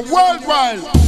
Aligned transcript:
worldwide. 0.00 1.03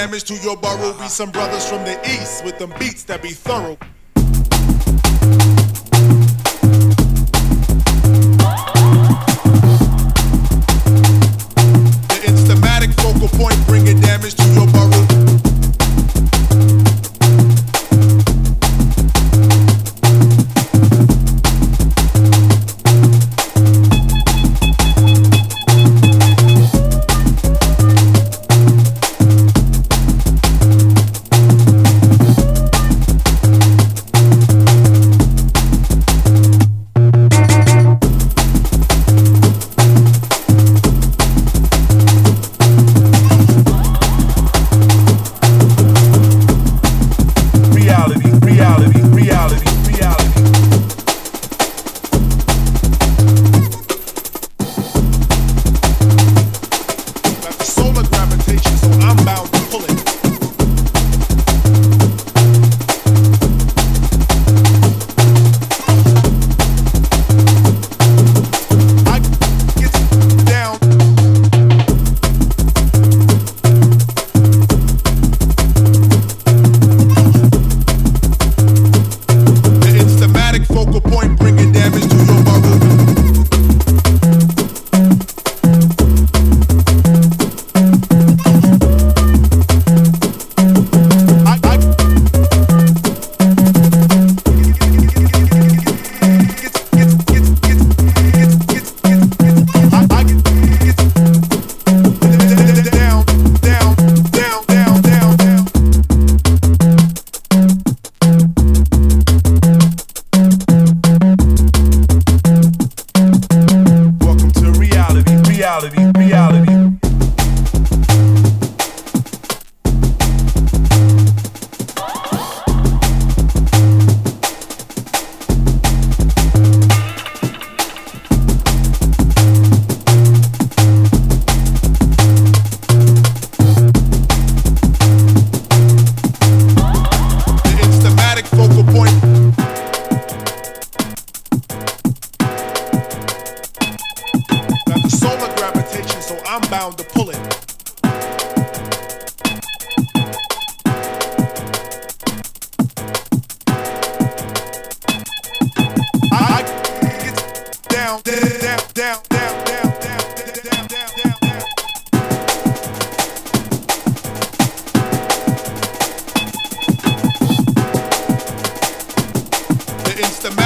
damage 0.00 0.24
to 0.24 0.34
your 0.36 0.56
borough 0.56 0.96
be 1.00 1.10
some 1.10 1.30
brothers 1.30 1.68
from 1.68 1.84
the 1.84 1.94
east 2.06 2.42
with 2.42 2.58
them 2.58 2.72
beats 2.78 3.04
that 3.04 3.20
be 3.20 3.32
thorough. 3.32 3.76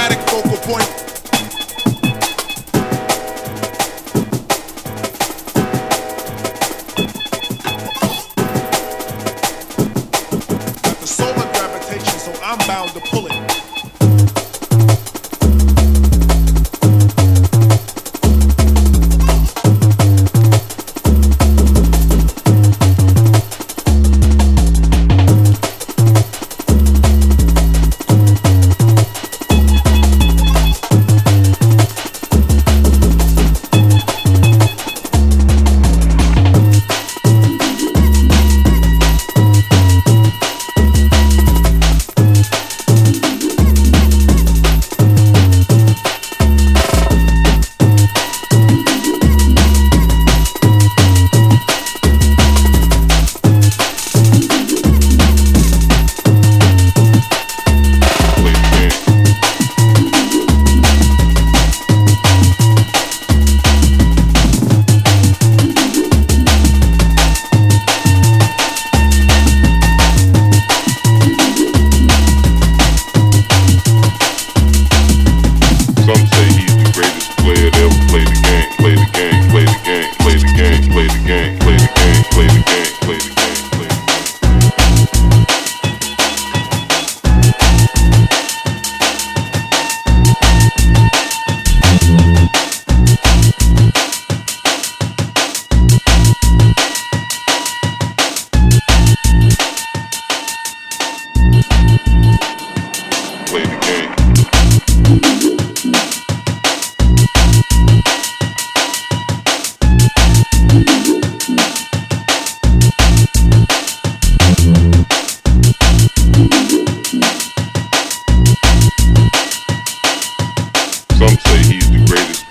automatic 0.04 0.28
focal 0.28 0.56
point. 0.58 1.13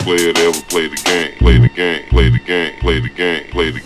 player 0.04 0.34
that 0.34 0.38
ever 0.40 0.62
play 0.68 0.88
the 0.88 0.98
game, 0.98 1.38
play 1.38 1.58
the 1.58 1.70
game, 1.70 2.06
play 2.10 2.30
the 2.30 2.40
game, 2.40 2.80
play 2.80 3.00
the 3.00 3.10
game, 3.10 3.50
play 3.52 3.72
the 3.72 3.80
game. 3.80 3.83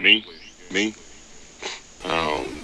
Me? 0.00 0.24
Me? 0.70 0.94
I 2.02 2.59